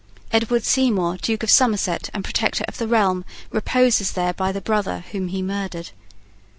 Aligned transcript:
Edward 0.31 0.63
Seymour, 0.65 1.17
Duke 1.17 1.43
of 1.43 1.51
Somerset, 1.51 2.09
and 2.11 2.23
Protector 2.23 2.65
of 2.67 2.79
the 2.79 2.87
realm, 2.87 3.23
reposes 3.51 4.13
there 4.13 4.33
by 4.33 4.51
the 4.51 4.59
brother 4.59 5.03
whom 5.11 5.27
he 5.27 5.43
murdered. 5.43 5.91